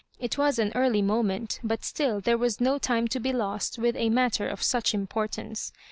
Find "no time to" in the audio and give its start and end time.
2.59-3.19